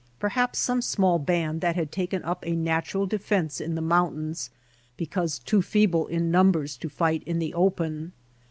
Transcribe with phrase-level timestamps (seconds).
[0.19, 4.49] Perhaps some small band that had taken up a natural defence in the mountains
[4.97, 8.11] because too feeble in numbers to fight in the open.